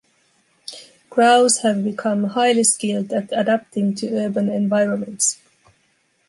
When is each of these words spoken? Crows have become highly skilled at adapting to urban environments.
Crows 1.11 1.59
have 1.59 1.83
become 1.83 2.23
highly 2.23 2.63
skilled 2.63 3.13
at 3.13 3.29
adapting 3.33 3.93
to 3.93 4.07
urban 4.17 4.49
environments. 4.49 5.37